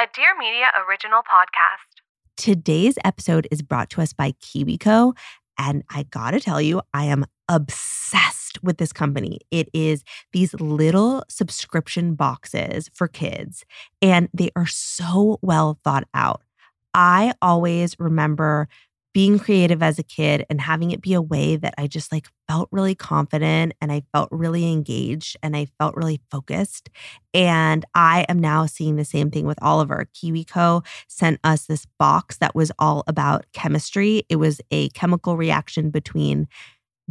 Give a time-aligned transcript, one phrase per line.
[0.00, 2.00] A Dear Media original podcast.
[2.38, 5.14] Today's episode is brought to us by KiwiCo.
[5.58, 9.40] And I gotta tell you, I am obsessed with this company.
[9.50, 13.66] It is these little subscription boxes for kids,
[14.00, 16.40] and they are so well thought out.
[16.94, 18.68] I always remember
[19.12, 22.28] being creative as a kid and having it be a way that I just like
[22.48, 26.90] felt really confident and I felt really engaged and I felt really focused.
[27.34, 30.06] And I am now seeing the same thing with Oliver.
[30.14, 34.24] KiwiCo sent us this box that was all about chemistry.
[34.28, 36.46] It was a chemical reaction between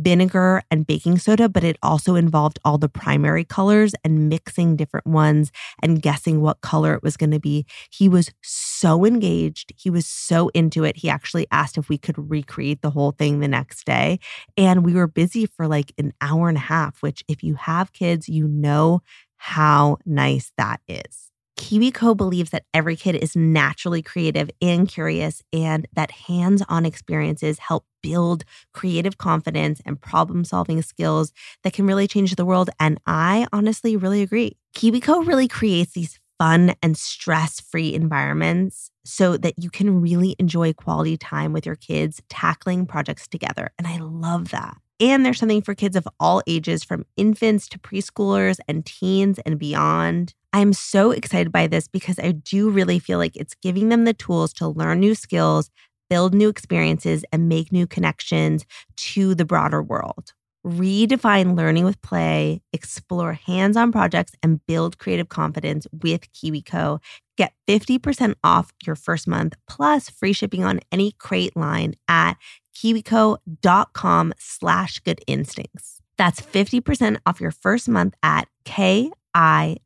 [0.02, 5.08] vinegar and baking soda, but it also involved all the primary colors and mixing different
[5.08, 7.66] ones and guessing what color it was going to be.
[7.92, 9.74] He was so engaged.
[9.78, 10.98] He was so into it.
[10.98, 14.20] He actually asked if we could recreate the whole thing the next day.
[14.58, 17.94] And we were busy for like an hour and a half, which, if you have
[17.94, 19.02] kids, you know
[19.38, 21.32] how nice that is.
[21.60, 27.60] KiwiCo believes that every kid is naturally creative and curious, and that hands on experiences
[27.60, 31.34] help build creative confidence and problem solving skills
[31.64, 32.70] that can really change the world.
[32.80, 34.58] And I honestly really agree.
[34.74, 40.72] KiwiCo really creates these fun and stress free environments so that you can really enjoy
[40.72, 43.70] quality time with your kids tackling projects together.
[43.78, 44.78] And I love that.
[45.02, 49.60] And there's something for kids of all ages, from infants to preschoolers and teens and
[49.60, 50.34] beyond.
[50.52, 54.14] I'm so excited by this because I do really feel like it's giving them the
[54.14, 55.70] tools to learn new skills,
[56.10, 58.66] build new experiences, and make new connections
[58.98, 60.34] to the broader world.
[60.66, 67.00] Redefine learning with play, explore hands on projects, and build creative confidence with KiwiCo.
[67.38, 72.34] Get 50% off your first month plus free shipping on any crate line at
[72.76, 76.02] kiwico.com slash good instincts.
[76.18, 79.82] That's 50% off your first month at K I-W-I-C-O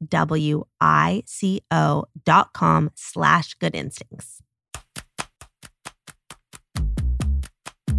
[2.25, 4.41] dot com slash good instincts.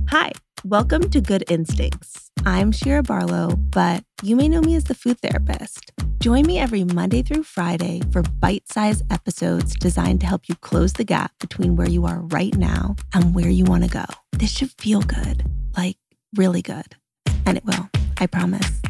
[0.09, 0.33] Hi,
[0.65, 2.31] welcome to Good Instincts.
[2.47, 5.93] I'm Shira Barlow, but you may know me as the food therapist.
[6.21, 11.05] Join me every Monday through Friday for bite-sized episodes designed to help you close the
[11.05, 14.05] gap between where you are right now and where you want to go.
[14.33, 15.45] This should feel good,
[15.77, 15.97] like
[16.37, 16.97] really good.
[17.45, 18.81] And it will, I promise.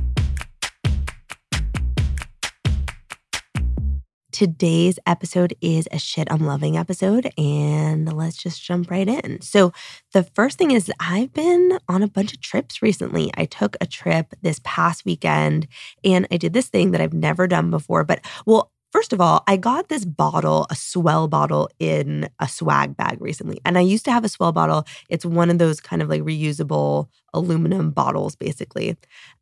[4.34, 9.40] Today's episode is a shit I'm loving episode, and let's just jump right in.
[9.42, 9.72] So,
[10.12, 13.30] the first thing is, I've been on a bunch of trips recently.
[13.36, 15.68] I took a trip this past weekend
[16.02, 18.02] and I did this thing that I've never done before.
[18.02, 22.96] But, well, First of all, I got this bottle, a S'well bottle in a swag
[22.96, 23.60] bag recently.
[23.64, 24.84] And I used to have a S'well bottle.
[25.08, 28.96] It's one of those kind of like reusable aluminum bottles, basically.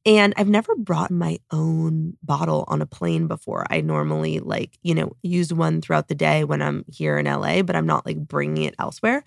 [0.04, 3.66] And I've never brought my own bottle on a plane before.
[3.70, 7.62] I normally like, you know, use one throughout the day when I'm here in LA,
[7.62, 9.22] but I'm not like bringing it elsewhere.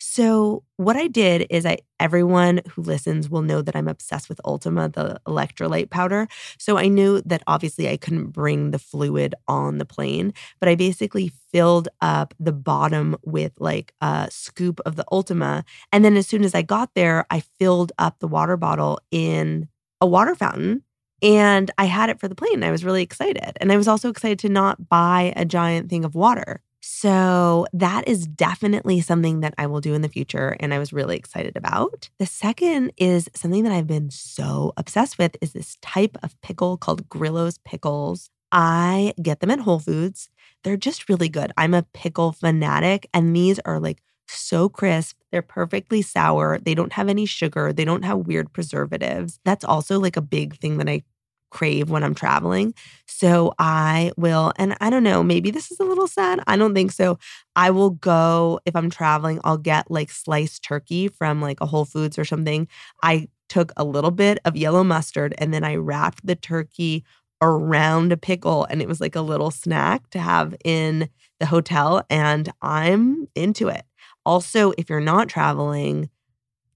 [0.00, 4.40] So what I did is I everyone who listens will know that I'm obsessed with
[4.44, 6.26] Ultima, the electrolyte powder.
[6.58, 10.74] So I knew that obviously I couldn't bring the fluid on the plane, but I
[10.74, 15.64] basically filled up the bottom with like a scoop of the Ultima.
[15.92, 19.68] And then as soon as I got there, I filled up the water bottle in
[20.00, 20.82] a water fountain
[21.22, 22.62] and I had it for the plane.
[22.62, 23.56] I was really excited.
[23.60, 26.62] And I was also excited to not buy a giant thing of water.
[26.88, 30.92] So that is definitely something that I will do in the future and I was
[30.92, 32.10] really excited about.
[32.20, 36.76] The second is something that I've been so obsessed with is this type of pickle
[36.76, 38.30] called Grillo's pickles.
[38.52, 40.28] I get them at Whole Foods.
[40.66, 41.52] They're just really good.
[41.56, 45.16] I'm a pickle fanatic and these are like so crisp.
[45.30, 46.58] They're perfectly sour.
[46.58, 47.72] They don't have any sugar.
[47.72, 49.38] They don't have weird preservatives.
[49.44, 51.04] That's also like a big thing that I
[51.52, 52.74] crave when I'm traveling.
[53.06, 56.40] So I will, and I don't know, maybe this is a little sad.
[56.48, 57.20] I don't think so.
[57.54, 61.84] I will go, if I'm traveling, I'll get like sliced turkey from like a Whole
[61.84, 62.66] Foods or something.
[63.04, 67.04] I took a little bit of yellow mustard and then I wrapped the turkey
[67.42, 71.08] around a pickle and it was like a little snack to have in
[71.40, 73.84] the hotel and I'm into it.
[74.24, 76.10] Also, if you're not traveling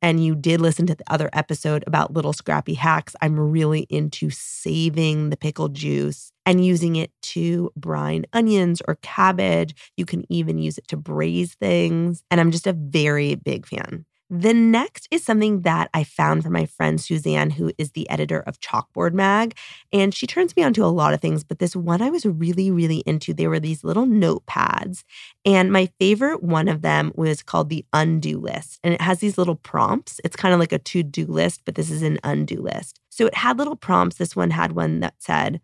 [0.02, 4.30] and you did listen to the other episode about little scrappy hacks, I'm really into
[4.30, 9.74] saving the pickle juice and using it to brine onions or cabbage.
[9.96, 12.22] You can even use it to braise things.
[12.30, 14.06] And I'm just a very big fan.
[14.32, 18.38] The next is something that I found from my friend Suzanne, who is the editor
[18.38, 19.56] of Chalkboard Mag.
[19.92, 22.24] And she turns me on to a lot of things, but this one I was
[22.24, 23.34] really, really into.
[23.34, 25.02] They were these little notepads.
[25.44, 28.78] And my favorite one of them was called the undo list.
[28.84, 30.20] And it has these little prompts.
[30.22, 33.00] It's kind of like a to do list, but this is an undo list.
[33.08, 34.18] So it had little prompts.
[34.18, 35.60] This one had one that said,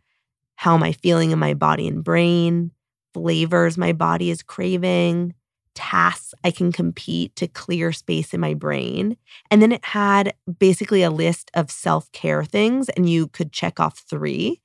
[0.56, 2.72] How am I feeling in my body and brain?
[3.14, 5.35] Flavors my body is craving
[5.76, 9.16] tasks I can compete to clear space in my brain.
[9.50, 13.78] And then it had basically a list of self care things, and you could check
[13.78, 14.60] off three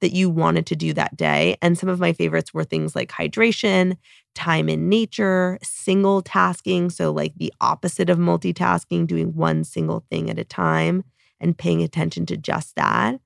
[0.00, 1.56] that you wanted to do that day.
[1.62, 3.96] And some of my favorites were things like hydration,
[4.34, 6.90] time in nature, single tasking.
[6.90, 11.04] So, like the opposite of multitasking, doing one single thing at a time
[11.40, 13.20] and paying attention to just that,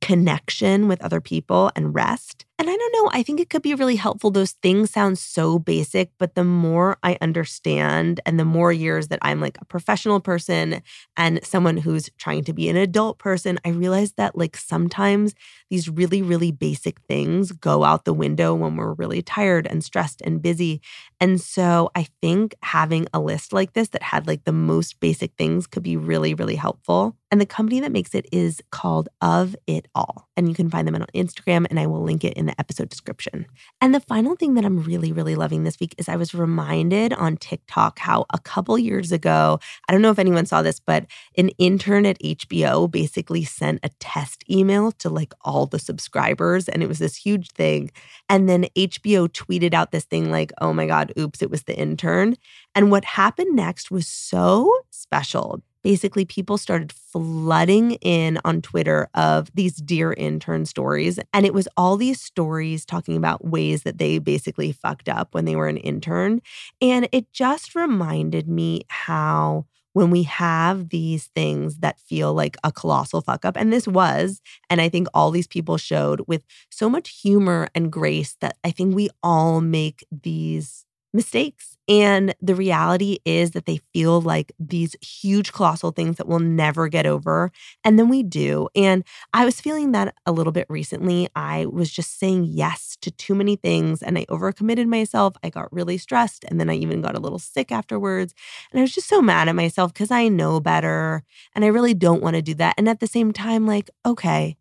[0.00, 2.46] connection with other people, and rest.
[2.60, 4.30] And I don't know, I think it could be really helpful.
[4.30, 9.18] Those things sound so basic, but the more I understand and the more years that
[9.22, 10.82] I'm like a professional person
[11.16, 15.34] and someone who's trying to be an adult person, I realize that like sometimes
[15.70, 20.20] these really, really basic things go out the window when we're really tired and stressed
[20.20, 20.82] and busy.
[21.18, 25.32] And so I think having a list like this that had like the most basic
[25.38, 27.16] things could be really, really helpful.
[27.30, 30.28] And the company that makes it is called Of It All.
[30.36, 32.88] And you can find them on Instagram, and I will link it in the episode
[32.88, 33.46] description.
[33.80, 37.12] And the final thing that I'm really, really loving this week is I was reminded
[37.12, 39.58] on TikTok how a couple years ago,
[39.88, 41.06] I don't know if anyone saw this, but
[41.36, 46.68] an intern at HBO basically sent a test email to like all the subscribers.
[46.68, 47.90] And it was this huge thing.
[48.28, 51.76] And then HBO tweeted out this thing like, oh my God, oops, it was the
[51.76, 52.36] intern.
[52.74, 59.50] And what happened next was so special basically people started flooding in on Twitter of
[59.54, 61.18] these dear intern stories.
[61.32, 65.44] And it was all these stories talking about ways that they basically fucked up when
[65.44, 66.40] they were an intern.
[66.80, 72.70] And it just reminded me how when we have these things that feel like a
[72.70, 76.88] colossal fuck up, and this was, and I think all these people showed with so
[76.88, 81.76] much humor and grace that I think we all make these mistakes.
[81.90, 86.86] And the reality is that they feel like these huge, colossal things that we'll never
[86.86, 87.50] get over.
[87.82, 88.68] And then we do.
[88.76, 89.02] And
[89.34, 91.28] I was feeling that a little bit recently.
[91.34, 95.34] I was just saying yes to too many things and I overcommitted myself.
[95.42, 96.44] I got really stressed.
[96.44, 98.34] And then I even got a little sick afterwards.
[98.70, 101.24] And I was just so mad at myself because I know better.
[101.56, 102.76] And I really don't want to do that.
[102.78, 104.56] And at the same time, like, okay,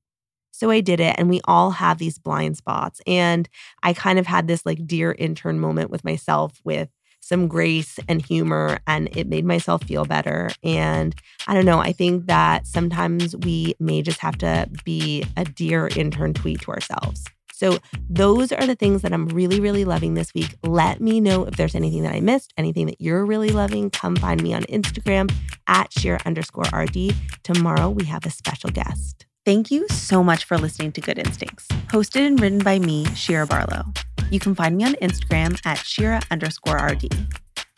[0.52, 3.02] so I did it, and we all have these blind spots.
[3.08, 3.48] And
[3.82, 6.90] I kind of had this like dear intern moment with myself with
[7.30, 10.50] some grace and humor, and it made myself feel better.
[10.64, 11.14] And
[11.48, 15.90] I don't know, I think that sometimes we may just have to be a dear
[15.96, 17.24] intern tweet to ourselves.
[17.54, 17.78] So,
[18.10, 20.56] those are the things that I'm really, really loving this week.
[20.64, 23.90] Let me know if there's anything that I missed, anything that you're really loving.
[23.90, 25.30] Come find me on Instagram
[25.68, 27.14] at Shira underscore RD.
[27.44, 29.26] Tomorrow, we have a special guest.
[29.50, 33.48] Thank you so much for listening to Good Instincts, hosted and written by me, Shira
[33.48, 33.84] Barlow.
[34.30, 37.10] You can find me on Instagram at Shira underscore RD.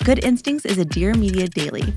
[0.03, 1.93] Good Instincts is a Dear Media daily.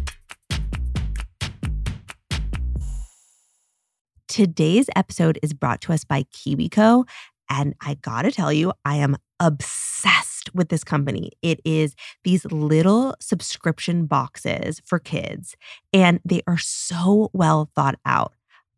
[4.28, 7.04] Today's episode is brought to us by KiwiCo.
[7.50, 11.32] And I gotta tell you, I am obsessed with this company.
[11.42, 15.56] It is these little subscription boxes for kids,
[15.92, 18.33] and they are so well thought out.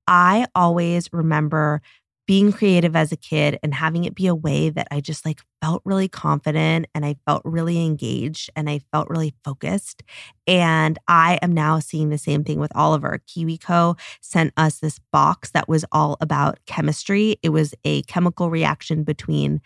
[0.06, 1.82] I always remember
[2.26, 5.40] being creative as a kid and having it be a way that I just like
[5.62, 10.02] felt really confident and I felt really engaged and I felt really focused.
[10.46, 13.20] And I am now seeing the same thing with Oliver.
[13.28, 17.36] KiwiCo sent us this box that was all about chemistry.
[17.44, 19.60] It was a chemical reaction between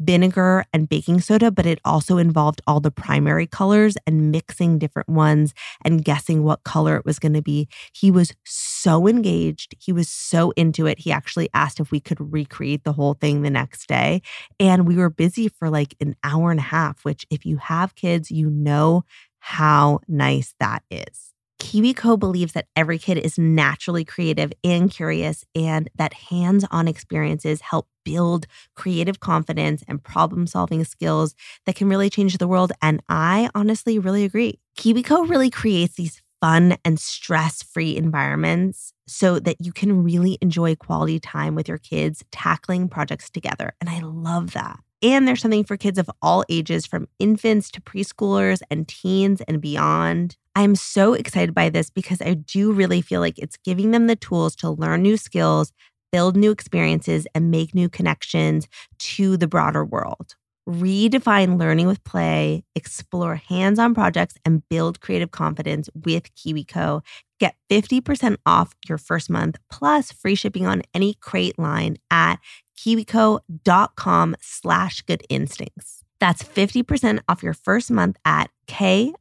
[0.00, 5.08] vinegar and baking soda, but it also involved all the primary colors and mixing different
[5.08, 7.68] ones and guessing what color it was going to be.
[7.92, 9.74] He was so engaged.
[9.78, 10.98] He was so into it.
[11.00, 14.22] He actually asked if we could recreate the whole thing the next day.
[14.58, 17.94] And we were busy for like an hour and a half, which, if you have
[17.94, 19.04] kids, you know
[19.38, 21.33] how nice that is.
[21.64, 27.62] KiwiCo believes that every kid is naturally creative and curious, and that hands on experiences
[27.62, 32.72] help build creative confidence and problem solving skills that can really change the world.
[32.82, 34.60] And I honestly really agree.
[34.78, 40.76] KiwiCo really creates these fun and stress free environments so that you can really enjoy
[40.76, 43.72] quality time with your kids tackling projects together.
[43.80, 44.80] And I love that.
[45.04, 49.60] And there's something for kids of all ages, from infants to preschoolers and teens and
[49.60, 50.38] beyond.
[50.56, 54.16] I'm so excited by this because I do really feel like it's giving them the
[54.16, 55.74] tools to learn new skills,
[56.10, 58.66] build new experiences, and make new connections
[59.00, 60.36] to the broader world.
[60.66, 67.02] Redefine learning with play, explore hands on projects, and build creative confidence with KiwiCo.
[67.38, 72.36] Get 50% off your first month plus free shipping on any crate line at
[72.76, 76.04] kiwico.com slash good instincts.
[76.20, 79.12] That's 50% off your first month at K-I-W-I-C-O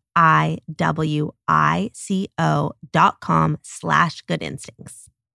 [2.92, 5.10] dot com slash good instincts.